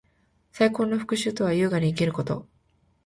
[0.51, 2.47] 最高の復讐とは，優雅に生きること。